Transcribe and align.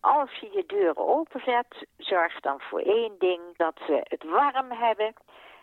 als 0.00 0.30
je 0.40 0.50
je 0.52 0.64
deuren 0.66 1.06
openzet, 1.06 1.86
zorg 1.96 2.40
dan 2.40 2.60
voor 2.60 2.80
één 2.80 3.14
ding, 3.18 3.40
dat 3.56 3.74
ze 3.86 4.00
het 4.02 4.24
warm 4.24 4.72
hebben 4.72 5.14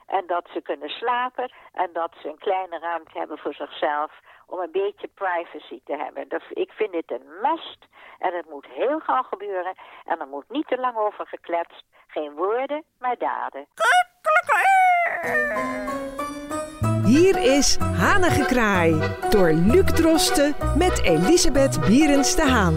en 0.05 0.23
dat 0.27 0.47
ze 0.53 0.61
kunnen 0.61 0.89
slapen 0.89 1.51
en 1.73 1.89
dat 1.93 2.11
ze 2.21 2.27
een 2.27 2.37
kleine 2.37 2.79
ruimte 2.79 3.17
hebben 3.17 3.37
voor 3.37 3.53
zichzelf 3.53 4.11
om 4.45 4.59
een 4.59 4.71
beetje 4.71 5.07
privacy 5.07 5.81
te 5.83 5.95
hebben. 5.95 6.29
Dus 6.29 6.43
ik 6.49 6.71
vind 6.71 6.91
dit 6.91 7.11
een 7.11 7.27
must 7.41 7.85
en 8.19 8.33
het 8.33 8.49
moet 8.49 8.65
heel 8.65 8.99
gauw 8.99 9.23
gebeuren 9.23 9.73
en 10.05 10.19
er 10.19 10.27
moet 10.27 10.49
niet 10.49 10.67
te 10.67 10.77
lang 10.77 10.97
over 10.97 11.27
gekletst. 11.27 11.83
Geen 12.07 12.33
woorden, 12.35 12.83
maar 12.99 13.17
daden. 13.17 13.67
Hier 17.03 17.57
is 17.57 17.77
Hanengekraai 17.77 18.91
door 19.29 19.51
Luc 19.51 19.85
Drosten 19.85 20.55
met 20.77 21.03
Elisabeth 21.03 21.79
Bierens 21.87 22.35
de 22.35 22.41
Haan. 22.41 22.75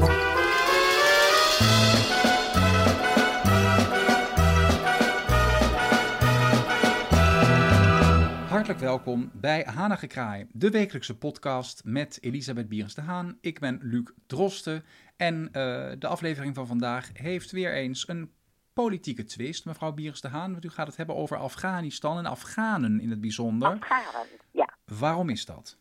Hartelijk 8.71 8.97
welkom 8.97 9.31
bij 9.35 9.67
Hanengekraai, 9.75 10.47
de 10.53 10.71
wekelijkse 10.71 11.19
podcast 11.19 11.85
met 11.85 12.19
Elisabeth 12.21 12.69
Bierens 12.69 12.95
de 12.95 13.01
Haan. 13.01 13.39
Ik 13.41 13.61
ben 13.61 13.79
Luc 13.83 14.11
Drosten 14.27 14.85
en 15.17 15.35
uh, 15.35 15.53
de 15.99 16.07
aflevering 16.07 16.55
van 16.55 16.67
vandaag 16.67 17.11
heeft 17.13 17.51
weer 17.51 17.75
eens 17.75 18.09
een 18.09 18.33
politieke 18.75 19.25
twist. 19.25 19.67
Mevrouw 19.67 19.93
Bierens 19.93 20.21
de 20.21 20.29
Haan, 20.29 20.53
want 20.53 20.65
u 20.65 20.69
gaat 20.69 20.87
het 20.87 20.97
hebben 20.97 21.17
over 21.17 21.37
Afghanistan 21.37 22.19
en 22.19 22.27
Afghanen 22.27 23.01
in 23.01 23.11
het 23.11 23.21
bijzonder. 23.21 23.69
Afghanen, 23.69 24.27
ja. 24.51 24.69
Waarom 25.01 25.29
is 25.29 25.47
dat? 25.47 25.79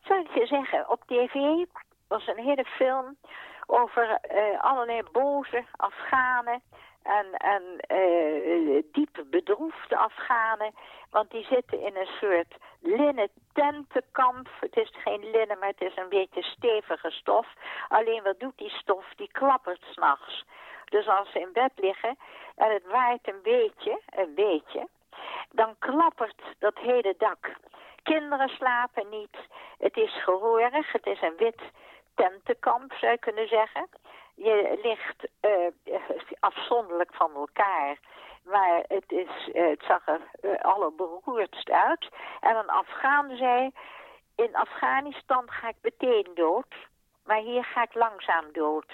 Zou 0.00 0.20
ik 0.20 0.30
je 0.34 0.46
zeggen, 0.46 0.90
op 0.90 1.02
tv 1.06 1.34
was 2.08 2.26
een 2.26 2.44
hele 2.44 2.64
film 2.64 3.16
over 3.66 4.20
uh, 4.34 4.62
allerlei 4.62 5.02
boze 5.12 5.64
Afghanen 5.76 6.62
en, 7.06 7.32
en 7.32 7.62
uh, 7.96 8.82
diep 8.92 9.24
bedroefde 9.30 9.96
Afghanen. 9.96 10.74
Want 11.10 11.30
die 11.30 11.44
zitten 11.44 11.80
in 11.80 11.96
een 11.96 12.10
soort 12.20 12.54
linnen 12.80 13.28
tentenkamp. 13.52 14.48
Het 14.60 14.76
is 14.76 14.92
geen 15.04 15.30
linnen, 15.30 15.58
maar 15.58 15.68
het 15.68 15.80
is 15.80 15.96
een 15.96 16.08
beetje 16.08 16.42
stevige 16.42 17.10
stof. 17.10 17.46
Alleen 17.88 18.22
wat 18.22 18.40
doet 18.40 18.58
die 18.58 18.70
stof? 18.70 19.04
Die 19.16 19.30
klappert 19.32 19.82
s'nachts. 19.90 20.44
Dus 20.84 21.08
als 21.08 21.30
ze 21.30 21.40
in 21.40 21.52
bed 21.52 21.72
liggen 21.74 22.18
en 22.56 22.72
het 22.72 22.86
waait 22.86 23.28
een 23.28 23.42
beetje, 23.42 24.00
een 24.06 24.34
beetje, 24.34 24.88
dan 25.50 25.74
klappert 25.78 26.42
dat 26.58 26.78
hele 26.78 27.14
dak. 27.18 27.56
Kinderen 28.02 28.48
slapen 28.48 29.08
niet. 29.08 29.36
Het 29.78 29.96
is 29.96 30.22
gehoorig. 30.22 30.92
Het 30.92 31.06
is 31.06 31.22
een 31.22 31.36
wit 31.36 31.60
tentenkamp, 32.14 32.92
zou 32.92 33.12
je 33.12 33.18
kunnen 33.18 33.48
zeggen. 33.48 33.88
Je 34.36 34.78
ligt 34.82 35.28
uh, 35.42 36.00
afzonderlijk 36.40 37.14
van 37.14 37.34
elkaar. 37.34 37.98
Maar 38.44 38.84
het, 38.88 39.12
is, 39.12 39.48
uh, 39.52 39.68
het 39.68 39.82
zag 39.82 40.06
er 40.06 40.20
uh, 40.42 40.60
allerberoerdst 40.60 41.70
uit. 41.70 42.08
En 42.40 42.56
een 42.56 42.70
Afghaan 42.70 43.36
zei... 43.36 43.70
In 44.36 44.56
Afghanistan 44.56 45.50
ga 45.50 45.68
ik 45.68 45.76
meteen 45.82 46.26
dood. 46.34 46.74
Maar 47.24 47.38
hier 47.38 47.64
ga 47.64 47.82
ik 47.82 47.94
langzaam 47.94 48.52
dood. 48.52 48.92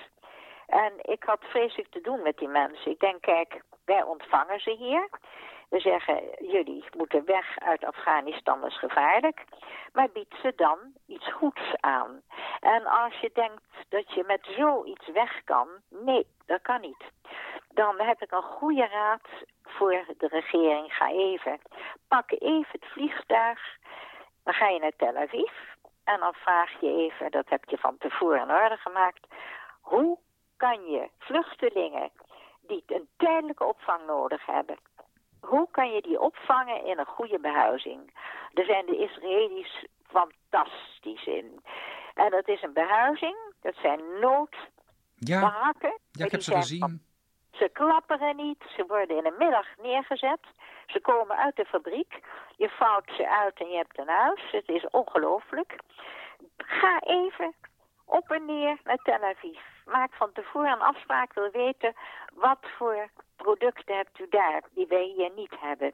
En 0.66 0.92
ik 1.02 1.22
had 1.22 1.44
vreselijk 1.44 1.90
te 1.90 2.00
doen 2.00 2.22
met 2.22 2.38
die 2.38 2.48
mensen. 2.48 2.90
Ik 2.90 3.00
denk, 3.00 3.20
kijk, 3.20 3.62
wij 3.84 4.02
ontvangen 4.02 4.60
ze 4.60 4.70
hier. 4.70 5.08
We 5.68 5.80
zeggen, 5.80 6.22
jullie 6.38 6.84
moeten 6.96 7.24
weg 7.24 7.58
uit 7.58 7.84
Afghanistan, 7.84 8.60
dat 8.60 8.70
is 8.70 8.78
gevaarlijk. 8.78 9.44
Maar 9.92 10.10
bied 10.12 10.34
ze 10.42 10.52
dan 10.56 10.78
iets 11.06 11.32
goeds 11.32 11.74
aan. 11.80 12.22
En 12.62 12.86
als 12.86 13.14
je 13.20 13.30
denkt 13.32 13.62
dat 13.88 14.12
je 14.12 14.24
met 14.26 14.48
zoiets 14.56 15.08
weg 15.08 15.44
kan, 15.44 15.68
nee, 15.88 16.26
dat 16.46 16.62
kan 16.62 16.80
niet. 16.80 17.04
Dan 17.68 18.00
heb 18.00 18.22
ik 18.22 18.30
een 18.30 18.42
goede 18.42 18.86
raad 18.86 19.28
voor 19.62 20.04
de 20.18 20.28
regering. 20.28 20.94
Ga 20.94 21.10
even, 21.10 21.60
pak 22.08 22.30
even 22.30 22.66
het 22.70 22.84
vliegtuig, 22.84 23.76
dan 24.44 24.54
ga 24.54 24.68
je 24.68 24.78
naar 24.78 24.96
Tel 24.96 25.16
Aviv. 25.16 25.52
En 26.04 26.20
dan 26.20 26.34
vraag 26.34 26.80
je 26.80 26.96
even, 26.96 27.30
dat 27.30 27.48
heb 27.48 27.64
je 27.64 27.78
van 27.78 27.98
tevoren 27.98 28.40
in 28.40 28.50
orde 28.50 28.76
gemaakt, 28.76 29.26
hoe 29.80 30.18
kan 30.56 30.84
je 30.90 31.08
vluchtelingen 31.18 32.10
die 32.60 32.82
een 32.86 33.08
tijdelijke 33.16 33.64
opvang 33.64 34.06
nodig 34.06 34.46
hebben, 34.46 34.78
hoe 35.40 35.68
kan 35.70 35.92
je 35.92 36.02
die 36.02 36.20
opvangen 36.20 36.84
in 36.84 36.98
een 36.98 37.06
goede 37.06 37.38
behuizing? 37.38 38.14
Daar 38.52 38.64
zijn 38.64 38.86
de 38.86 38.96
Israëli's 38.96 39.86
fantastisch 40.12 41.26
in. 41.26 41.62
En 42.24 42.30
dat 42.30 42.48
is 42.48 42.62
een 42.62 42.72
behuizing, 42.72 43.36
dat 43.60 43.74
zijn 43.82 44.00
noodbarakken. 44.20 45.94
Ja, 45.98 45.98
ja 46.10 46.24
ik 46.24 46.30
heb 46.30 46.42
ze 46.42 46.54
gezien. 46.54 47.02
Ze 47.50 47.68
klapperen 47.72 48.36
niet, 48.36 48.64
ze 48.76 48.84
worden 48.88 49.16
in 49.16 49.22
de 49.22 49.34
middag 49.38 49.66
neergezet. 49.82 50.40
Ze 50.86 51.00
komen 51.00 51.36
uit 51.36 51.56
de 51.56 51.64
fabriek. 51.64 52.20
Je 52.56 52.68
vouwt 52.68 53.10
ze 53.16 53.28
uit 53.28 53.60
en 53.60 53.68
je 53.68 53.76
hebt 53.76 53.98
een 53.98 54.08
huis. 54.08 54.50
Het 54.50 54.68
is 54.68 54.86
ongelooflijk. 54.90 55.76
Ga 56.56 57.00
even 57.00 57.54
op 58.04 58.30
en 58.30 58.44
neer 58.44 58.80
naar 58.84 58.98
Tel 59.02 59.22
Aviv. 59.22 59.58
Maak 59.84 60.14
van 60.14 60.32
tevoren 60.32 60.72
een 60.72 60.80
afspraak, 60.80 61.34
wil 61.34 61.50
weten 61.50 61.94
wat 62.34 62.58
voor 62.78 63.08
producten 63.36 63.96
hebt 63.96 64.18
u 64.18 64.26
daar 64.28 64.62
die 64.74 64.86
wij 64.86 65.12
hier 65.16 65.30
niet 65.36 65.54
hebben. 65.58 65.92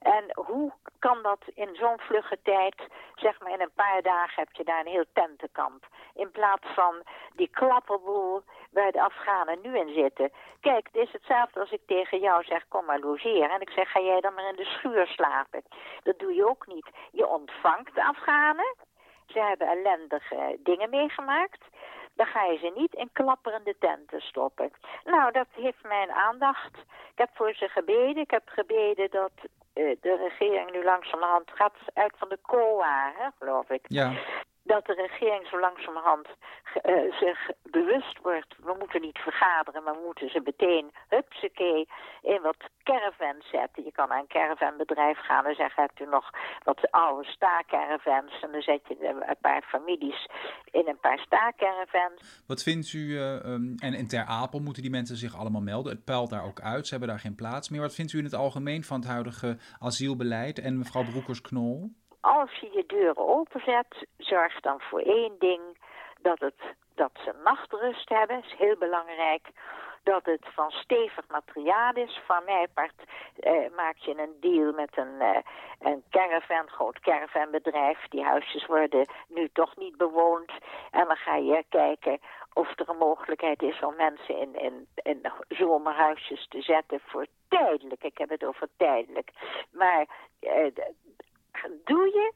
En 0.00 0.24
hoe 0.34 0.72
kan 0.98 1.22
dat 1.22 1.40
in 1.54 1.74
zo'n 1.74 2.00
vlugge 2.00 2.38
tijd, 2.42 2.74
zeg 3.14 3.40
maar 3.40 3.52
in 3.52 3.60
een 3.60 3.74
paar 3.74 4.02
dagen 4.02 4.42
heb 4.42 4.52
je 4.52 4.64
daar 4.64 4.80
een 4.80 4.92
heel 4.92 5.04
tentenkamp. 5.12 5.86
In 6.14 6.30
plaats 6.30 6.66
van 6.74 6.94
die 7.34 7.48
klapperboel 7.48 8.42
waar 8.70 8.92
de 8.92 9.02
Afghanen 9.02 9.60
nu 9.62 9.78
in 9.78 9.94
zitten. 9.94 10.32
Kijk, 10.60 10.86
het 10.92 11.02
is 11.02 11.12
hetzelfde 11.12 11.60
als 11.60 11.70
ik 11.70 11.80
tegen 11.86 12.20
jou 12.20 12.44
zeg, 12.44 12.68
kom 12.68 12.84
maar 12.84 12.98
logeren. 12.98 13.50
En 13.50 13.60
ik 13.60 13.70
zeg, 13.70 13.90
ga 13.90 14.00
jij 14.00 14.20
dan 14.20 14.34
maar 14.34 14.48
in 14.48 14.56
de 14.56 14.64
schuur 14.64 15.06
slapen. 15.06 15.62
Dat 16.02 16.18
doe 16.18 16.34
je 16.34 16.48
ook 16.48 16.66
niet. 16.66 16.86
Je 17.12 17.26
ontvangt 17.26 17.94
de 17.94 18.04
Afghanen. 18.04 18.74
Ze 19.26 19.40
hebben 19.40 19.68
ellendige 19.68 20.58
dingen 20.58 20.90
meegemaakt. 20.90 21.64
Dan 22.14 22.26
ga 22.26 22.44
je 22.44 22.58
ze 22.58 22.72
niet 22.74 22.94
in 22.94 23.10
klapperende 23.12 23.76
tenten 23.78 24.20
stoppen. 24.20 24.70
Nou, 25.04 25.32
dat 25.32 25.46
heeft 25.50 25.82
mijn 25.82 26.10
aandacht. 26.10 26.76
Ik 27.12 27.18
heb 27.18 27.30
voor 27.32 27.54
ze 27.54 27.68
gebeden. 27.68 28.16
Ik 28.16 28.30
heb 28.30 28.48
gebeden 28.48 29.10
dat 29.10 29.32
de 29.74 30.16
regering 30.28 30.70
nu 30.70 30.84
langzamerhand 30.84 31.50
gaat 31.54 31.76
uit 31.94 32.14
van 32.16 32.28
de 32.28 32.38
COA, 32.42 33.12
hè, 33.16 33.28
geloof 33.38 33.70
ik. 33.70 33.84
Ja 33.88 34.12
dat 34.62 34.86
de 34.86 34.94
regering 34.94 35.46
zo 35.46 35.60
langzamerhand 35.60 36.26
uh, 36.26 37.18
zich 37.18 37.50
bewust 37.62 38.18
wordt. 38.22 38.54
We 38.62 38.74
moeten 38.78 39.00
niet 39.00 39.18
vergaderen, 39.18 39.82
maar 39.82 39.94
we 39.94 40.02
moeten 40.04 40.30
ze 40.30 40.40
meteen, 40.44 40.90
hupsakee, 41.08 41.88
in 42.22 42.40
wat 42.42 42.56
caravans 42.82 43.48
zetten. 43.50 43.84
Je 43.84 43.92
kan 43.92 44.08
naar 44.08 44.18
een 44.18 44.26
caravanbedrijf 44.26 45.18
gaan 45.18 45.46
en 45.46 45.54
zeggen, 45.54 45.82
hebt 45.82 46.00
u 46.00 46.04
nog 46.04 46.30
wat 46.64 46.90
oude 46.90 47.28
staacaravans? 47.28 48.40
En 48.40 48.52
dan 48.52 48.62
zet 48.62 48.80
je 48.88 49.06
een 49.28 49.36
paar 49.40 49.62
families 49.62 50.26
in 50.70 50.88
een 50.88 51.00
paar 51.00 51.18
staacaravans. 51.18 52.44
Wat 52.46 52.62
vindt 52.62 52.92
u, 52.92 52.98
uh, 52.98 53.44
um, 53.44 53.74
en 53.78 53.94
in 53.94 54.08
Ter 54.08 54.24
Apel 54.24 54.60
moeten 54.60 54.82
die 54.82 54.90
mensen 54.90 55.16
zich 55.16 55.36
allemaal 55.36 55.60
melden. 55.60 55.92
Het 55.92 56.04
puilt 56.04 56.30
daar 56.30 56.44
ook 56.44 56.60
uit, 56.60 56.84
ze 56.86 56.90
hebben 56.90 57.08
daar 57.08 57.18
geen 57.18 57.34
plaats 57.34 57.68
meer. 57.68 57.80
Wat 57.80 57.94
vindt 57.94 58.12
u 58.12 58.18
in 58.18 58.24
het 58.24 58.34
algemeen 58.34 58.84
van 58.84 59.00
het 59.00 59.08
huidige 59.08 59.58
asielbeleid 59.78 60.58
en 60.58 60.78
mevrouw 60.78 61.04
Broekers-Knol? 61.04 61.90
Als 62.40 62.58
je 62.60 62.70
je 62.72 62.84
deuren 62.86 63.28
openzet, 63.28 64.06
zorg 64.18 64.60
dan 64.60 64.80
voor 64.80 65.00
één 65.00 65.38
ding. 65.38 65.60
Dat, 66.20 66.38
het, 66.38 66.60
dat 66.94 67.10
ze 67.24 67.32
nachtrust 67.44 68.08
hebben, 68.08 68.42
is 68.44 68.54
heel 68.58 68.76
belangrijk. 68.76 69.48
Dat 70.02 70.24
het 70.24 70.46
van 70.54 70.70
stevig 70.70 71.28
materiaal 71.28 71.92
is. 71.94 72.20
Van 72.26 72.44
mij 72.44 72.66
part 72.74 72.94
eh, 73.36 73.52
maak 73.76 73.96
je 73.96 74.18
een 74.18 74.36
deal 74.40 74.72
met 74.72 74.96
een, 74.96 75.20
eh, 75.20 75.42
een 75.78 76.02
caravan, 76.10 76.68
groot 76.68 77.00
caravanbedrijf. 77.00 77.98
Die 78.08 78.24
huisjes 78.24 78.66
worden 78.66 79.06
nu 79.28 79.48
toch 79.52 79.76
niet 79.76 79.96
bewoond. 79.96 80.52
En 80.90 81.06
dan 81.06 81.16
ga 81.16 81.36
je 81.36 81.64
kijken 81.68 82.18
of 82.52 82.78
er 82.78 82.88
een 82.88 82.96
mogelijkheid 82.96 83.62
is 83.62 83.80
om 83.80 83.94
mensen 83.96 84.36
in, 84.36 84.54
in, 84.54 84.86
in 84.94 85.32
zomerhuisjes 85.48 86.46
te 86.48 86.62
zetten 86.62 87.00
voor 87.04 87.26
tijdelijk. 87.48 88.04
Ik 88.04 88.18
heb 88.18 88.28
het 88.28 88.44
over 88.44 88.68
tijdelijk. 88.76 89.30
Maar 89.72 90.06
eh, 90.40 90.66
doe 91.84 92.06
je, 92.06 92.32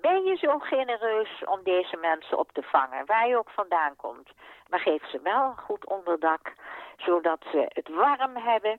ben 0.00 0.24
je 0.24 0.36
zo 0.36 0.58
genereus 0.58 1.44
om 1.44 1.60
deze 1.62 1.96
mensen 1.96 2.38
op 2.38 2.52
te 2.52 2.62
vangen, 2.62 3.06
waar 3.06 3.28
je 3.28 3.38
ook 3.38 3.50
vandaan 3.50 3.96
komt. 3.96 4.30
Maar 4.68 4.80
geef 4.80 5.10
ze 5.10 5.20
wel 5.22 5.44
een 5.44 5.58
goed 5.58 5.86
onderdak, 5.86 6.54
zodat 6.96 7.44
ze 7.52 7.66
het 7.68 7.88
warm 7.88 8.36
hebben 8.36 8.78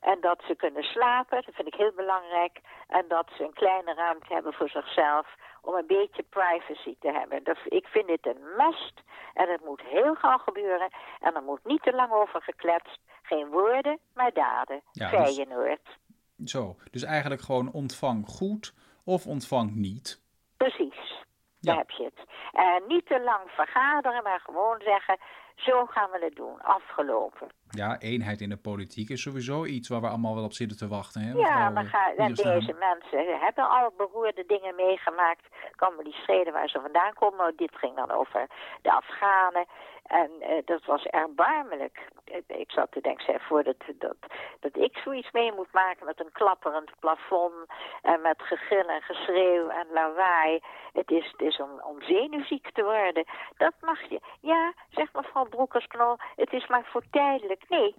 en 0.00 0.20
dat 0.20 0.42
ze 0.46 0.54
kunnen 0.54 0.82
slapen, 0.82 1.42
dat 1.44 1.54
vind 1.54 1.68
ik 1.68 1.74
heel 1.74 1.92
belangrijk. 1.96 2.60
En 2.88 3.04
dat 3.08 3.30
ze 3.36 3.44
een 3.44 3.52
kleine 3.52 3.94
ruimte 3.94 4.32
hebben 4.34 4.52
voor 4.52 4.68
zichzelf 4.68 5.26
om 5.62 5.74
een 5.74 5.86
beetje 5.86 6.22
privacy 6.22 6.96
te 7.00 7.12
hebben. 7.12 7.42
Ik 7.64 7.86
vind 7.86 8.06
dit 8.06 8.26
een 8.26 8.42
must 8.56 9.02
en 9.34 9.48
het 9.48 9.64
moet 9.64 9.80
heel 9.80 10.14
gauw 10.14 10.38
gebeuren. 10.38 10.88
En 11.20 11.34
er 11.34 11.42
moet 11.42 11.64
niet 11.64 11.82
te 11.82 11.92
lang 11.92 12.12
over 12.12 12.42
gekletst. 12.42 12.98
Geen 13.22 13.48
woorden, 13.48 13.98
maar 14.14 14.32
daden. 14.32 14.80
Ja, 14.92 15.08
Feyenoord. 15.08 15.98
Dus, 16.36 16.50
zo, 16.50 16.76
dus 16.90 17.02
eigenlijk 17.02 17.42
gewoon 17.42 17.72
ontvang 17.72 18.26
goed 18.26 18.74
of 19.10 19.26
ontvangt 19.26 19.74
niet. 19.74 20.20
Precies, 20.56 21.24
daar 21.60 21.76
heb 21.76 21.90
je 21.90 22.04
het. 22.04 22.28
En 22.52 22.82
niet 22.88 23.06
te 23.06 23.20
lang 23.20 23.50
vergaderen, 23.50 24.22
maar 24.22 24.40
gewoon 24.40 24.80
zeggen... 24.84 25.18
Zo 25.60 25.86
gaan 25.86 26.10
we 26.10 26.18
het 26.24 26.36
doen, 26.36 26.62
afgelopen. 26.62 27.48
Ja, 27.70 27.98
eenheid 27.98 28.40
in 28.40 28.48
de 28.48 28.56
politiek 28.56 29.08
is 29.08 29.22
sowieso 29.22 29.64
iets 29.64 29.88
waar 29.88 30.00
we 30.00 30.08
allemaal 30.08 30.34
wel 30.34 30.44
op 30.44 30.52
zitten 30.52 30.76
te 30.78 30.88
wachten. 30.88 31.20
Hè, 31.22 31.32
Ja, 31.32 31.70
maar 31.70 31.84
ga, 31.84 32.12
deze 32.16 32.74
mensen 32.78 33.38
hebben 33.40 33.68
al 33.68 33.92
beroerde 33.96 34.44
dingen 34.46 34.74
meegemaakt. 34.74 35.46
Kan 35.76 35.94
me 35.96 36.04
die 36.04 36.12
schelen 36.22 36.52
waar 36.52 36.68
ze 36.68 36.80
vandaan 36.80 37.12
komen. 37.14 37.36
Maar 37.36 37.52
dit 37.56 37.76
ging 37.76 37.96
dan 37.96 38.10
over 38.10 38.46
de 38.82 38.92
Afghanen. 38.92 39.66
En 40.06 40.30
eh, 40.40 40.62
dat 40.64 40.84
was 40.84 41.04
erbarmelijk. 41.04 42.08
Ik- 42.24 42.44
Ik 42.46 42.70
zat 42.70 42.92
te 42.92 43.00
denken, 43.00 43.24
zeg, 43.24 43.42
voordat 43.46 43.74
dat, 43.98 44.16
dat 44.60 44.76
ik 44.76 44.96
zoiets 44.96 45.30
mee 45.30 45.52
moet 45.52 45.72
maken 45.72 46.06
met 46.06 46.20
een 46.20 46.32
klapperend 46.32 46.90
plafond. 46.98 47.54
En 48.02 48.20
met 48.20 48.42
gegil 48.42 48.88
en 48.88 49.02
geschreeuw 49.02 49.68
en 49.68 49.86
lawaai. 49.92 50.60
Het 50.92 51.10
is, 51.10 51.30
het 51.32 51.40
is 51.40 51.60
om, 51.60 51.70
om 51.82 52.02
zenuwziek 52.02 52.70
te 52.72 52.82
worden. 52.84 53.24
Dat 53.56 53.72
mag 53.80 54.00
je. 54.08 54.20
Ja, 54.40 54.72
zegt 54.90 55.14
mevrouw 55.14 55.48
Broekersknol, 55.50 56.16
het 56.36 56.52
is 56.52 56.66
maar 56.68 56.84
voor 56.84 57.02
tijdelijk. 57.10 57.64
Nee, 57.68 57.94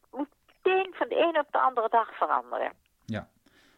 het 0.00 0.10
moet 0.18 0.28
meteen 0.62 0.94
van 0.94 1.08
de 1.08 1.14
ene 1.16 1.38
op 1.38 1.52
de 1.52 1.58
andere 1.60 1.88
dag 1.88 2.16
veranderen. 2.16 2.72
Ja. 3.04 3.28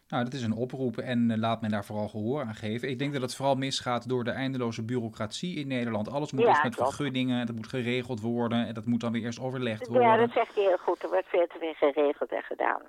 Nou, 0.09 0.25
dat 0.25 0.33
is 0.33 0.43
een 0.43 0.53
oproep 0.53 0.97
en 0.99 1.31
eh, 1.31 1.37
laat 1.39 1.61
men 1.61 1.71
daar 1.71 1.85
vooral 1.85 2.09
gehoor 2.09 2.41
aan 2.43 2.55
geven. 2.55 2.89
Ik 2.89 2.99
denk 2.99 3.13
dat 3.13 3.23
het 3.23 3.37
vooral 3.37 3.55
misgaat 3.55 4.09
door 4.09 4.25
de 4.25 4.31
eindeloze 4.31 4.85
bureaucratie 4.85 5.59
in 5.59 5.67
Nederland. 5.69 6.11
Alles 6.11 6.33
moet 6.33 6.43
Ja, 6.43 6.49
eerst 6.49 6.63
met 6.63 6.75
klopt. 6.75 6.95
vergunningen, 6.95 7.47
dat 7.47 7.57
moet 7.57 7.69
geregeld 7.69 8.21
worden 8.21 8.67
en 8.67 8.75
dat 8.75 8.85
moet 8.87 9.01
dan 9.01 9.13
weer 9.13 9.23
eerst 9.23 9.41
overlegd 9.41 9.87
Ja, 9.87 9.93
worden. 9.93 10.19
dat 10.19 10.31
zegt 10.33 10.55
hij 10.55 10.65
heel 10.65 10.77
goed. 10.77 11.03
Er 11.03 11.09
wordt 11.09 11.29
veel 11.29 11.47
te 11.47 11.57
veel 11.59 11.93
geregeld 11.93 12.33
en 12.33 12.43
gedaan. 12.43 12.81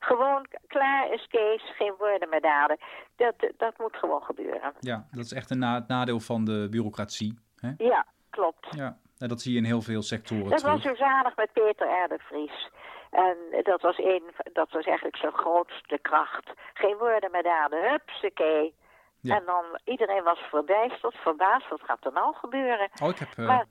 Gewoon 0.00 0.46
klaar 0.66 1.12
is 1.12 1.26
Kees, 1.28 1.62
geen 1.76 1.94
woorden 1.98 2.28
meer 2.28 2.40
daden. 2.40 2.78
Dat, 3.16 3.34
dat 3.56 3.78
moet 3.78 3.96
gewoon 3.96 4.22
gebeuren. 4.22 4.72
Ja, 4.80 5.06
dat 5.10 5.24
is 5.24 5.32
echt 5.32 5.50
een 5.50 5.58
na- 5.58 5.74
het 5.74 5.88
nadeel 5.88 6.20
van 6.20 6.44
de 6.44 6.66
bureaucratie. 6.70 7.38
Hè? 7.60 7.70
Ja, 7.76 8.06
klopt. 8.30 8.66
Ja, 8.70 8.98
en 9.22 9.28
dat 9.28 9.40
zie 9.40 9.52
je 9.52 9.58
in 9.58 9.64
heel 9.64 9.82
veel 9.82 10.02
sectoren 10.02 10.50
Dat 10.50 10.58
terug. 10.58 10.72
was 10.74 10.82
zo 10.82 10.94
zalig 10.94 11.36
met 11.36 11.52
Peter 11.52 11.86
R. 12.04 12.08
de 12.08 12.18
Vries. 12.18 12.70
En 13.10 13.36
dat 13.62 13.80
was, 13.80 13.98
een, 13.98 14.22
dat 14.52 14.70
was 14.70 14.84
eigenlijk 14.84 15.16
zijn 15.16 15.32
grootste 15.32 15.98
kracht. 16.02 16.50
Geen 16.74 16.96
woorden 16.96 17.30
meer 17.30 17.42
daden, 17.42 17.90
hupsakee. 17.90 18.74
Ja. 19.20 19.36
En 19.36 19.42
dan, 19.46 19.64
iedereen 19.84 20.22
was 20.22 20.38
verbijsterd, 20.38 21.14
verbaasd. 21.16 21.68
Wat 21.68 21.80
gaat 21.82 22.04
er 22.04 22.12
nou 22.12 22.34
gebeuren? 22.34 22.90
Oh, 23.02 23.08
ik 23.08 23.18
heb, 23.18 23.28
eh, 23.36 23.46
Maar, 23.46 23.66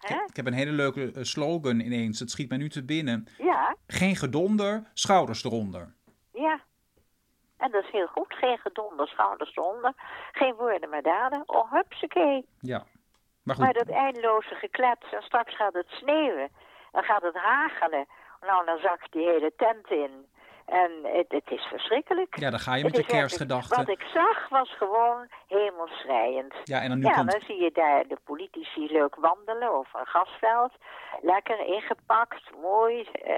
ik, 0.00 0.08
hè? 0.08 0.22
ik 0.26 0.36
heb 0.36 0.46
een 0.46 0.52
hele 0.52 0.70
leuke 0.70 1.12
eh, 1.14 1.22
slogan 1.22 1.80
ineens. 1.80 2.20
Het 2.20 2.30
schiet 2.30 2.48
mij 2.48 2.58
nu 2.58 2.68
te 2.68 2.84
binnen. 2.84 3.26
Ja, 3.38 3.76
Geen 3.86 4.16
gedonder, 4.16 4.90
schouders 4.94 5.44
eronder. 5.44 5.94
Ja. 6.32 6.60
En 7.56 7.70
dat 7.70 7.84
is 7.84 7.90
heel 7.90 8.06
goed. 8.06 8.34
Geen 8.34 8.58
gedonder, 8.58 9.08
schouders 9.08 9.56
eronder. 9.56 9.92
Geen 10.32 10.54
woorden 10.54 10.88
maar 10.90 11.02
daden. 11.02 11.42
Oh, 11.46 11.72
hupsakee. 11.72 12.46
Ja. 12.60 12.84
Maar 13.46 13.54
goed, 13.54 13.64
Maar 13.64 13.72
dat 13.72 13.88
eindeloze 13.88 14.54
geklets. 14.54 15.12
En 15.12 15.22
straks 15.22 15.56
gaat 15.56 15.74
het 15.74 15.88
sneeuwen. 15.88 16.48
Dan 16.92 17.02
gaat 17.02 17.22
het 17.22 17.34
hagelen. 17.36 18.06
Nou, 18.40 18.64
dan 18.66 18.78
zakt 18.78 19.12
die 19.12 19.26
hele 19.28 19.52
tent 19.56 19.90
in. 19.90 20.26
En 20.66 20.90
het, 21.02 21.26
het 21.28 21.50
is 21.50 21.62
verschrikkelijk. 21.64 22.38
ja, 22.38 22.50
dan 22.50 22.58
ga 22.58 22.74
je 22.74 22.84
met 22.84 22.96
je 22.96 23.04
kerstgedachten. 23.04 23.76
Wat 23.76 23.88
ik 23.88 24.02
zag 24.14 24.48
was 24.48 24.76
gewoon 24.76 25.26
hemelschrijend. 25.46 26.54
Ja, 26.64 26.80
en 26.82 26.88
dan 26.88 26.98
nu 26.98 27.04
Ja, 27.04 27.12
komt... 27.14 27.30
dan 27.30 27.40
zie 27.40 27.62
je 27.62 27.70
daar 27.72 28.06
de 28.06 28.18
politici 28.24 28.92
leuk 28.92 29.14
wandelen 29.14 29.72
over 29.72 30.00
een 30.00 30.06
gasveld. 30.06 30.72
Lekker 31.20 31.58
ingepakt, 31.66 32.42
mooi. 32.62 33.02
eh, 33.02 33.34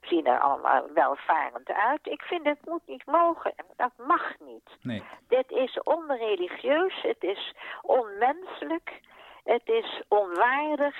zien 0.00 0.26
er 0.26 0.40
allemaal 0.40 0.86
welvarend 0.94 1.68
uit. 1.72 2.00
Ik 2.06 2.22
vind 2.22 2.44
het 2.46 2.58
moet 2.64 2.86
niet 2.86 3.06
mogen. 3.06 3.54
Dat 3.76 3.92
mag 3.96 4.34
niet. 4.38 4.70
Nee. 4.82 5.02
Dit 5.28 5.50
is 5.50 5.80
onreligieus. 5.82 7.02
Het 7.02 7.22
is 7.24 7.54
onmenselijk. 7.82 9.00
Het 9.46 9.62
is 9.68 10.02
onwaardig. 10.08 10.96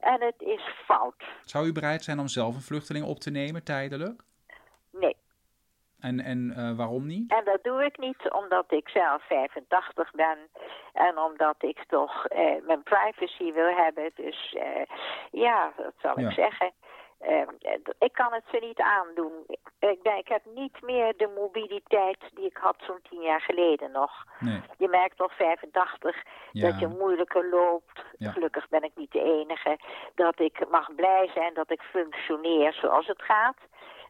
En 0.00 0.20
het 0.22 0.34
is 0.38 0.60
fout. 0.84 1.22
Zou 1.44 1.66
u 1.66 1.72
bereid 1.72 2.04
zijn 2.04 2.18
om 2.18 2.28
zelf 2.28 2.54
een 2.54 2.60
vluchteling 2.60 3.04
op 3.06 3.18
te 3.18 3.30
nemen, 3.30 3.64
tijdelijk? 3.64 4.22
Nee. 4.92 5.16
En, 6.00 6.20
en 6.20 6.52
eh, 6.56 6.76
waarom 6.76 7.06
niet? 7.06 7.30
En 7.32 7.44
dat 7.44 7.58
doe 7.62 7.84
ik 7.84 7.98
niet 7.98 8.30
omdat 8.30 8.64
ik 8.72 8.88
zelf 8.88 9.22
85 9.26 10.10
ben. 10.12 10.38
En 10.92 11.18
omdat 11.18 11.54
ik 11.58 11.84
toch 11.88 12.26
eh, 12.26 12.54
mijn 12.66 12.82
privacy 12.82 13.52
wil 13.52 13.74
hebben. 13.74 14.10
Dus 14.14 14.54
eh, 14.58 14.82
ja, 15.30 15.72
dat 15.76 15.92
zal 16.02 16.20
Ja. 16.20 16.28
ik 16.28 16.34
zeggen. 16.34 16.72
Eh, 17.18 17.42
ik 17.98 18.12
kan 18.12 18.32
het 18.32 18.44
ze 18.50 18.56
niet 18.60 18.80
aandoen. 18.80 19.32
Ik, 19.78 20.02
ben, 20.02 20.16
ik 20.16 20.28
heb 20.28 20.44
niet 20.44 20.82
meer 20.82 21.16
de 21.16 21.32
mobiliteit 21.34 22.18
die 22.34 22.46
ik 22.46 22.56
had 22.56 22.76
zo'n 22.78 23.00
tien 23.08 23.20
jaar 23.20 23.40
geleden 23.40 23.90
nog. 23.90 24.24
Nee. 24.38 24.60
Je 24.78 24.88
merkt 24.88 25.16
toch 25.16 25.32
85 25.36 26.22
Ja. 26.52 26.70
dat 26.70 26.80
je 26.80 26.86
moeilijker 26.86 27.48
loopt. 27.48 28.04
Ja. 28.18 28.30
Gelukkig 28.30 28.68
ben 28.68 28.82
ik 28.82 28.92
niet 28.94 29.12
de 29.12 29.22
enige. 29.22 29.78
Dat 30.14 30.40
ik 30.40 30.68
mag 30.70 30.94
blij 30.94 31.30
zijn 31.34 31.54
dat 31.54 31.70
ik 31.70 31.80
functioneer 31.82 32.72
zoals 32.72 33.06
het 33.06 33.22
gaat. 33.22 33.56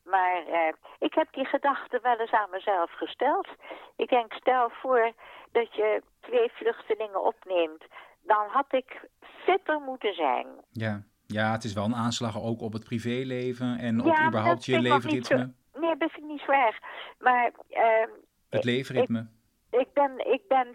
Maar 0.04 0.46
eh, 0.46 0.72
ik 0.98 1.14
heb 1.14 1.32
die 1.32 1.44
gedachte 1.46 1.98
wel 2.02 2.16
eens 2.16 2.32
aan 2.32 2.50
mezelf 2.50 2.90
gesteld. 2.90 3.48
Ik 3.96 4.08
denk, 4.08 4.32
stel 4.32 4.68
voor 4.70 5.12
dat 5.52 5.74
je 5.74 6.02
twee 6.20 6.50
vluchtelingen 6.52 7.24
opneemt. 7.24 7.84
Dan 8.22 8.46
had 8.48 8.66
ik 8.72 9.00
fitter 9.44 9.80
moeten 9.80 10.14
zijn. 10.14 10.46
Ja. 10.72 11.02
Ja, 11.26 11.52
het 11.52 11.64
is 11.64 11.72
wel 11.72 11.84
een 11.84 11.94
aanslag 11.94 12.42
ook 12.42 12.60
op 12.60 12.72
het 12.72 12.84
privéleven 12.84 13.78
en 13.78 14.00
op 14.00 14.06
Ja, 14.06 14.26
überhaupt 14.26 14.64
je 14.64 14.80
leefritme. 14.80 15.52
zo- 15.72 15.80
Nee, 15.80 15.96
dat 15.96 16.10
vind 16.10 16.24
ik 16.24 16.30
niet 16.30 16.40
zo 16.46 16.52
erg. 16.52 16.78
Maar 17.18 17.50
ehm, 17.70 18.08
Het 18.48 18.64
leefritme. 18.64 19.26
ik 19.70 19.92
ben, 19.92 20.32
ik 20.32 20.40
ben, 20.48 20.66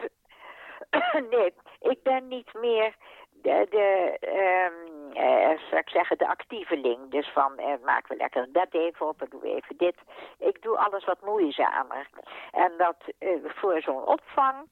nee, 1.31 1.53
ik 1.79 2.03
ben 2.03 2.27
niet 2.27 2.53
meer 2.53 2.95
de, 3.41 3.67
de 3.69 4.17
ehm, 4.19 5.00
eh, 5.13 5.59
zal 5.69 5.77
ik 5.77 5.89
zeggen, 5.89 6.17
de 6.17 6.27
actieveling. 6.27 7.11
Dus 7.11 7.29
van, 7.29 7.57
eh, 7.57 7.73
maken 7.83 8.09
we 8.09 8.15
lekker 8.15 8.51
dat 8.51 8.67
even 8.73 9.07
op 9.07 9.21
en 9.21 9.27
doen 9.29 9.41
we 9.41 9.55
even 9.55 9.77
dit. 9.77 9.95
Ik 10.37 10.61
doe 10.61 10.77
alles 10.77 11.05
wat 11.05 11.21
moeizamer. 11.21 12.07
En 12.51 12.71
dat 12.77 12.95
eh, 13.19 13.29
voor 13.43 13.81
zo'n 13.81 14.05
opvang 14.05 14.67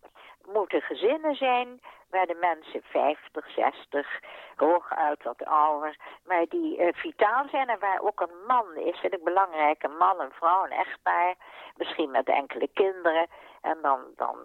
moeten 0.46 0.82
gezinnen 0.82 1.36
zijn 1.36 1.80
waar 2.10 2.26
de 2.26 2.38
mensen 2.40 2.82
50, 2.84 3.50
60, 3.50 4.20
hooguit 4.56 5.24
wat 5.24 5.46
ouder, 5.46 5.96
maar 6.26 6.46
die 6.50 6.78
eh, 6.78 6.94
vitaal 6.94 7.48
zijn 7.52 7.70
en 7.70 7.80
waar 7.80 8.02
ook 8.02 8.22
een 8.22 8.46
man 8.48 8.76
is, 8.76 9.00
vind 9.00 9.14
ik 9.14 9.24
belangrijk, 9.24 9.84
een 9.84 9.98
man, 9.98 10.20
een 10.20 10.32
vrouw, 10.32 10.64
een 10.64 10.72
echtpaar, 10.72 11.36
misschien 11.76 12.12
met 12.12 12.28
enkele 12.28 12.70
kinderen. 12.74 13.28
En 13.62 13.78
dan, 13.82 14.00
dan 14.16 14.38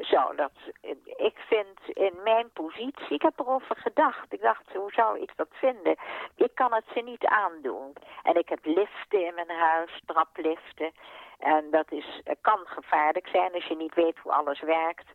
zou 0.00 0.36
dat, 0.36 0.52
ik 1.04 1.38
vind 1.48 1.78
in 1.86 2.14
mijn 2.24 2.50
positie, 2.52 3.14
ik 3.14 3.22
heb 3.22 3.38
erover 3.38 3.76
gedacht, 3.76 4.32
ik 4.32 4.40
dacht, 4.40 4.72
hoe 4.72 4.92
zou 4.92 5.20
ik 5.20 5.32
dat 5.36 5.48
vinden? 5.50 5.96
Ik 6.34 6.54
kan 6.54 6.74
het 6.74 6.84
ze 6.94 7.00
niet 7.00 7.24
aandoen. 7.24 7.92
En 8.22 8.34
ik 8.34 8.48
heb 8.48 8.58
liften 8.62 9.26
in 9.26 9.34
mijn 9.34 9.50
huis, 9.50 10.02
trapliften. 10.06 10.92
En 11.38 11.70
dat 11.70 11.92
is, 11.92 12.22
kan 12.40 12.58
gevaarlijk 12.64 13.26
zijn 13.26 13.52
als 13.52 13.64
je 13.64 13.76
niet 13.76 13.94
weet 13.94 14.18
hoe 14.18 14.32
alles 14.32 14.60
werkt. 14.60 15.06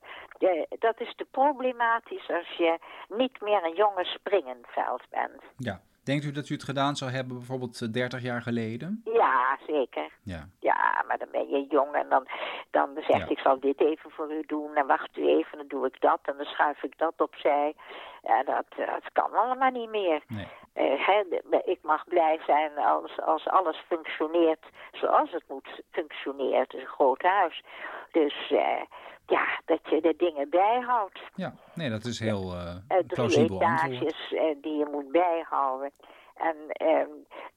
Dat 0.80 1.00
is 1.00 1.16
te 1.16 1.26
problematisch 1.32 2.30
als 2.30 2.50
je 2.58 2.78
niet 3.08 3.42
meer 3.42 3.64
een 3.64 3.76
jonge 3.76 4.06
springenveld 4.06 5.02
bent. 5.10 5.42
Ja. 5.58 5.82
Denkt 6.06 6.24
u 6.26 6.32
dat 6.32 6.50
u 6.50 6.54
het 6.54 6.64
gedaan 6.64 6.96
zou 6.96 7.12
hebben 7.12 7.38
bijvoorbeeld 7.38 7.82
eh, 7.82 7.92
30 7.92 8.22
jaar 8.22 8.42
geleden? 8.42 9.02
Ja, 9.04 9.58
zeker. 9.68 10.10
Ja. 10.24 10.50
Ja, 10.60 11.04
maar 11.08 11.18
dan 11.18 11.28
ben 11.32 11.48
je 11.50 11.66
jong 11.70 11.94
en 11.94 12.10
dan, 12.10 12.28
dan 12.72 12.90
zegt 12.96 13.08
Ja. 13.20 13.28
ik 13.30 13.40
zal 13.40 13.60
dit 13.60 13.80
even 13.82 14.12
voor 14.12 14.32
u 14.34 14.44
doen 14.48 14.76
en 14.76 14.88
wacht 14.88 15.18
u 15.18 15.28
even, 15.28 15.58
dan 15.58 15.68
doe 15.68 15.86
ik 15.86 16.02
dat 16.02 16.20
en 16.22 16.34
dan 16.38 16.46
schuif 16.46 16.84
ik 16.84 16.98
dat 16.98 17.14
opzij. 17.18 17.76
Ja, 18.24 18.44
dat, 18.44 18.66
dat 18.76 19.12
kan 19.14 19.34
allemaal 19.34 19.72
niet 19.72 19.90
meer. 19.90 20.24
Nee. 20.28 20.48
Eh, 20.74 21.64
ik 21.66 21.80
mag 21.82 22.08
blij 22.08 22.40
zijn 22.46 22.78
als, 22.78 23.22
als 23.22 23.48
alles 23.48 23.78
functioneert 23.88 24.66
zoals 24.92 25.32
het 25.32 25.44
moet 25.48 25.82
functioneren. 25.92 26.60
Het 26.60 26.74
is 26.74 26.82
een 26.82 26.88
groot 26.88 27.22
huis. 27.22 27.64
Dus 28.12 28.52
eh, 28.52 28.82
ja, 29.26 29.62
dat 29.66 29.80
je 29.90 30.02
de 30.02 30.14
dingen 30.18 30.50
bijhoudt. 30.50 31.20
Ja, 31.36 31.54
nee, 31.74 31.90
dat 31.90 32.06
is 32.06 32.20
heel 32.20 32.54
drie 32.88 33.06
plausibel 33.06 33.62
etages 33.62 34.34
eh, 34.34 34.42
die 34.62 34.78
je 34.78 34.88
moet 34.92 35.12
bijhouden. 35.12 35.92
En 36.36 36.56
ehm, 36.68 37.10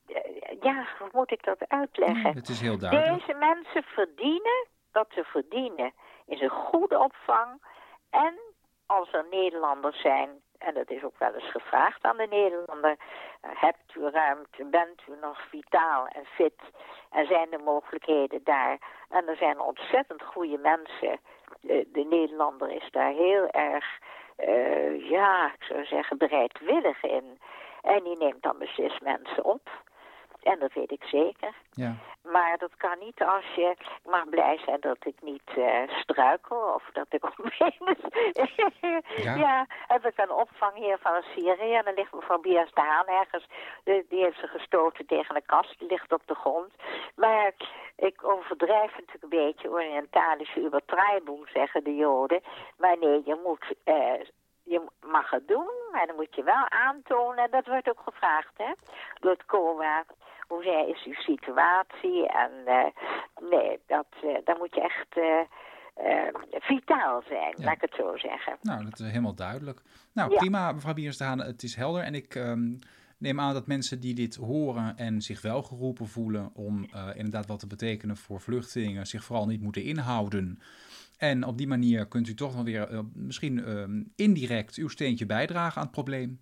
eh, 0.06 0.60
ja, 0.60 0.87
hoe 0.98 1.08
moet 1.12 1.30
ik 1.30 1.44
dat 1.44 1.68
uitleggen? 1.68 2.34
Het 2.34 2.48
is 2.48 2.60
heel 2.60 2.78
duidelijk. 2.78 3.18
Deze 3.18 3.38
mensen 3.38 3.82
verdienen 3.82 4.66
wat 4.92 5.06
ze 5.10 5.25
verdienen. 5.25 5.92
Is 6.26 6.40
een 6.40 6.48
goede 6.70 6.98
opvang. 6.98 7.62
En 8.10 8.34
als 8.87 9.12
er 9.12 9.26
Nederlanders 9.30 10.00
zijn, 10.00 10.28
en 10.58 10.75
dat 10.75 10.90
is 10.90 11.04
ook 11.04 11.18
wel 11.18 11.34
eens 11.34 11.50
gevraagd 11.50 12.04
aan 12.04 12.16
de 12.16 12.26
Nederlander, 12.30 12.96
hebt 13.40 13.94
u 13.94 14.08
ruimte, 14.08 14.64
bent 14.64 15.02
u 15.08 15.12
nog 15.20 15.48
vitaal 15.48 16.06
en 16.06 16.25
fit 16.25 16.60
en 17.10 17.26
zijn 17.26 17.50
de 17.50 17.58
mogelijkheden 17.58 18.40
daar. 18.44 18.78
En 19.08 19.28
er 19.28 19.37
zijn 19.37 19.60
ontzettend 19.60 20.22
goede 20.22 20.58
mensen. 20.58 21.20
De, 21.61 21.88
de 21.93 22.05
Nederlander 22.05 22.71
is 22.71 22.88
daar 22.90 23.12
heel 23.12 23.49
erg, 23.49 23.99
eh, 24.37 25.09
ja, 25.11 25.47
ik 25.47 25.62
zou 25.62 25.85
zeggen, 25.85 26.19
bereidwillig 26.19 27.02
in. 27.02 27.38
En 27.83 28.05
die 28.05 28.17
neemt 28.17 28.43
dan 28.43 28.59
beslist 28.59 29.00
mensen 29.00 29.45
op. 29.45 29.71
En 30.49 30.59
dat 30.59 30.73
weet 30.73 30.90
ik 30.90 31.02
zeker. 31.05 31.55
Ja. 31.71 31.95
Maar 32.23 32.59
dat 32.59 32.76
kan 32.76 32.99
niet 32.99 33.23
als 33.23 33.45
je... 33.55 33.75
Ik 33.78 34.11
mag 34.11 34.28
blij 34.28 34.59
zijn 34.64 34.81
dat 34.81 34.97
ik 35.00 35.17
niet 35.21 35.50
uh, 35.57 35.83
struikel 35.88 36.73
of 36.75 36.90
dat 36.93 37.07
ik 37.09 37.25
op 37.28 37.52
ja. 39.17 39.35
ja, 39.35 39.67
heb 39.87 40.07
ik 40.07 40.19
een 40.19 40.31
opvangheer 40.31 40.99
van 40.99 41.14
een 41.14 41.23
Syrië. 41.35 41.75
En 41.75 41.85
dan 41.85 41.95
ligt 41.95 42.12
mevrouw 42.12 42.40
Bias 42.40 42.73
de 42.75 42.81
Haan 42.81 43.07
ergens. 43.07 43.47
Die, 43.85 44.07
die 44.09 44.23
heeft 44.23 44.38
ze 44.38 44.47
gestoten 44.47 45.07
tegen 45.07 45.37
een 45.37 45.47
kast. 45.47 45.78
Die 45.78 45.88
ligt 45.88 46.12
op 46.12 46.23
de 46.26 46.35
grond. 46.35 46.73
Maar 47.14 47.52
ik 47.97 48.25
overdrijf 48.25 48.90
natuurlijk 48.90 49.23
een 49.23 49.28
beetje 49.28 49.71
orientalische 49.71 50.61
übertreibung, 50.61 51.49
zeggen 51.52 51.85
de 51.85 51.95
Joden. 51.95 52.43
Maar 52.78 52.97
nee, 52.99 53.23
je 53.25 53.40
moet... 53.45 53.75
Uh, 53.85 54.26
je 54.62 54.83
mag 55.07 55.31
het 55.31 55.49
doen, 55.49 55.71
maar 55.93 56.07
dan 56.07 56.17
moet 56.17 56.35
je 56.35 56.43
wel 56.43 56.69
aantonen. 56.69 57.50
Dat 57.50 57.67
wordt 57.67 57.88
ook 57.88 58.00
gevraagd, 58.05 58.52
hè, 58.57 58.73
door 59.21 59.31
het 59.31 59.47
COA. 59.47 60.05
Hoe 60.49 60.87
is 60.88 61.05
uw 61.05 61.35
situatie? 61.35 62.28
En 62.28 62.50
uh, 62.67 62.85
nee, 63.50 63.78
dat, 63.87 64.07
uh, 64.25 64.38
dan 64.45 64.59
moet 64.59 64.75
je 64.75 64.81
echt 64.81 65.17
uh, 65.17 66.61
vitaal 66.61 67.23
zijn, 67.28 67.55
laat 67.57 67.75
ik 67.75 67.81
het 67.81 67.95
zo 67.95 68.17
zeggen. 68.17 68.57
Nou, 68.62 68.85
dat 68.85 68.99
is 68.99 69.07
helemaal 69.07 69.35
duidelijk. 69.35 69.83
Nou, 70.12 70.37
prima, 70.37 70.73
mevrouw 70.73 70.95
Biers 70.95 71.19
Het 71.19 71.62
is 71.62 71.75
helder. 71.75 72.02
En 72.02 72.14
ik 72.14 72.35
um, 72.35 72.78
neem 73.19 73.40
aan 73.40 73.55
dat 73.55 73.67
mensen 73.67 74.00
die 74.00 74.14
dit 74.14 74.35
horen 74.35 74.97
en 74.97 75.21
zich 75.21 75.43
wel 75.43 75.62
geroepen 75.62 76.07
voelen 76.07 76.50
om 76.55 76.88
inderdaad 77.14 77.47
wat 77.47 77.59
te 77.59 77.67
betekenen 77.67 78.17
voor 78.17 78.40
vluchtelingen, 78.40 79.07
zich 79.07 79.25
vooral 79.25 79.47
niet 79.47 79.62
moeten 79.62 79.83
inhouden. 79.83 80.59
En 81.19 81.45
op 81.45 81.59
die 81.59 81.67
manier 81.67 82.09
kunt 82.09 82.28
u 82.28 82.35
toch 82.35 82.55
wel 82.55 82.64
weer 82.64 82.90
uh, 82.90 83.00
misschien 83.14 83.59
uh, 83.59 84.05
indirect 84.17 84.76
uw 84.76 84.88
steentje 84.88 85.26
bijdragen 85.26 85.76
aan 85.76 85.83
het 85.83 85.93
probleem. 85.93 86.40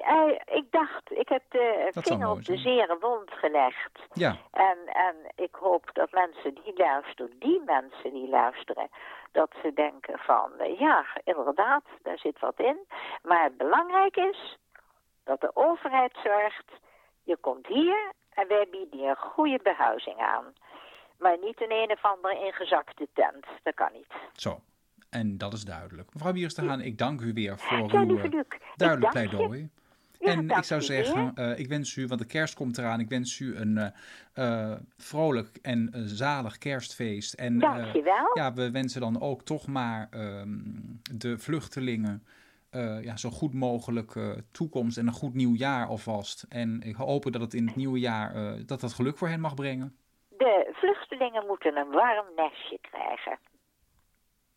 Uh, 0.00 0.56
ik 0.56 0.64
dacht, 0.70 1.10
ik 1.10 1.28
heb 1.28 1.42
de 1.48 1.90
vinger 1.92 2.30
op 2.30 2.44
de 2.44 2.56
zere 2.56 2.96
wond 3.00 3.30
gelegd. 3.30 3.98
Ja. 4.12 4.36
En, 4.50 4.78
en 4.86 5.16
ik 5.34 5.54
hoop 5.54 5.90
dat 5.92 6.12
mensen 6.12 6.54
die 6.54 6.72
luisteren, 6.76 7.38
die 7.38 7.62
mensen 7.64 8.12
die 8.12 8.28
luisteren, 8.28 8.88
dat 9.32 9.50
ze 9.62 9.72
denken 9.72 10.18
van, 10.18 10.52
eh, 10.58 10.78
ja, 10.78 11.06
inderdaad, 11.24 11.84
daar 12.02 12.18
zit 12.18 12.38
wat 12.38 12.58
in. 12.60 12.78
Maar 13.22 13.44
het 13.44 13.56
belangrijk 13.56 14.16
is 14.16 14.58
dat 15.24 15.40
de 15.40 15.50
overheid 15.54 16.18
zorgt, 16.22 16.70
je 17.22 17.36
komt 17.36 17.66
hier 17.66 18.12
en 18.34 18.48
wij 18.48 18.66
bieden 18.70 19.00
je 19.00 19.08
een 19.08 19.16
goede 19.16 19.60
behuizing 19.62 20.18
aan. 20.18 20.44
Maar 21.18 21.36
niet 21.40 21.60
in 21.60 21.70
een 21.70 21.90
of 21.90 22.04
andere 22.04 22.44
ingezakte 22.46 23.08
tent. 23.12 23.46
Dat 23.62 23.74
kan 23.74 23.92
niet. 23.92 24.12
Zo, 24.32 24.60
en 25.10 25.38
dat 25.38 25.52
is 25.52 25.64
duidelijk. 25.64 26.14
Mevrouw 26.14 26.32
Bierstaan, 26.32 26.80
ik 26.80 26.98
dank 26.98 27.20
u 27.20 27.32
weer 27.32 27.58
voor 27.58 27.78
uw 27.78 27.84
uh, 27.84 28.42
duidelijk 28.76 29.12
pleidooi. 29.12 29.70
En 30.20 30.50
ik 30.50 30.64
zou 30.64 30.80
zeggen, 30.80 31.32
uh, 31.34 31.58
ik 31.58 31.68
wens 31.68 31.96
u, 31.96 32.06
want 32.06 32.20
de 32.20 32.26
kerst 32.26 32.54
komt 32.54 32.78
eraan, 32.78 33.00
ik 33.00 33.08
wens 33.08 33.38
u 33.38 33.56
een 33.56 33.92
uh, 34.34 34.74
vrolijk 34.96 35.58
en 35.62 35.90
zalig 35.94 36.58
kerstfeest. 36.58 37.34
En, 37.34 37.58
Dankjewel. 37.58 38.30
ja, 38.34 38.52
we 38.52 38.70
wensen 38.70 39.00
dan 39.00 39.20
ook 39.20 39.42
toch 39.42 39.66
maar 39.66 40.08
um, 40.14 41.00
de 41.12 41.38
vluchtelingen 41.38 42.24
ja, 43.02 43.16
zo 43.16 43.30
goed 43.30 43.54
mogelijk 43.54 44.12
toekomst 44.50 44.98
en 44.98 45.06
een 45.06 45.12
goed 45.12 45.34
nieuw 45.34 45.54
jaar 45.54 45.86
alvast. 45.86 46.46
En 46.48 46.80
ik 46.82 46.96
hoop 46.96 47.32
dat 47.32 47.40
het 47.40 47.54
in 47.54 47.66
het 47.66 47.76
nieuwe 47.76 47.98
jaar, 47.98 48.56
dat 48.66 48.80
dat 48.80 48.92
geluk 48.92 49.18
voor 49.18 49.28
hen 49.28 49.40
mag 49.40 49.54
brengen. 49.54 49.96
De 50.28 50.70
vluchtelingen 50.72 51.46
moeten 51.46 51.76
een 51.76 51.90
warm 51.90 52.26
nestje 52.36 52.78
krijgen. 52.80 53.38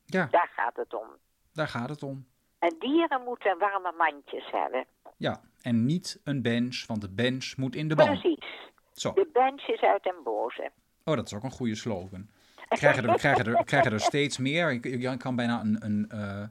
Ja. 0.05 0.27
Daar 0.31 0.51
gaat 0.55 0.75
het 0.75 0.93
om. 0.93 1.07
Daar 1.53 1.67
gaat 1.67 1.89
het 1.89 2.03
om. 2.03 2.25
En 2.63 2.75
dieren 2.79 3.23
moeten 3.23 3.57
warme 3.57 3.93
mandjes 3.97 4.51
hebben. 4.51 4.85
Ja, 5.17 5.41
en 5.61 5.85
niet 5.85 6.19
een 6.23 6.41
bench, 6.41 6.85
want 6.87 7.01
de 7.01 7.09
bench 7.09 7.53
moet 7.57 7.75
in 7.75 7.87
de 7.87 7.95
ban. 7.95 8.05
Precies. 8.05 8.45
Zo. 8.93 9.13
De 9.13 9.29
bench 9.33 9.67
is 9.67 9.81
uit 9.81 10.03
den 10.03 10.23
boze. 10.23 10.71
Oh, 11.03 11.15
dat 11.15 11.25
is 11.25 11.33
ook 11.33 11.43
een 11.43 11.51
goede 11.51 11.75
slogan. 11.75 12.29
We 12.69 12.75
krijgen 12.81 13.09
er, 13.09 13.17
krijgen 13.17 13.45
er, 13.45 13.63
krijgen 13.63 13.91
er 13.91 13.99
steeds 13.99 14.37
meer. 14.37 14.71
Ik, 14.71 15.19
kan 15.19 15.35
bijna 15.35 15.61
een, 15.61 15.77
een 15.79 16.09
uh, 16.13 16.43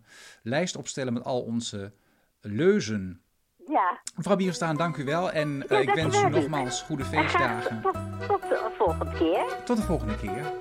lijst 0.43 0.77
opstellen 0.77 1.13
met 1.13 1.25
al 1.25 1.43
onze 1.43 1.93
leuzen 2.41 3.23
ja. 3.67 4.01
Mevrouw 4.17 4.37
Bierstaan, 4.37 4.77
dank 4.77 4.97
u 4.97 5.05
wel. 5.05 5.31
En 5.31 5.65
uh, 5.69 5.81
ik 5.81 5.95
wens 5.95 6.23
u 6.23 6.29
nogmaals 6.29 6.83
goede 6.83 7.05
feestdagen. 7.05 7.83
Tot, 7.83 7.95
tot 8.29 8.43
de 8.43 8.71
volgende 8.79 9.13
keer. 9.19 9.65
Tot 9.65 9.77
de 9.77 9.83
volgende 9.83 10.17
keer. 10.17 10.53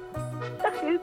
Dag 0.62 0.84
u. 0.84 1.00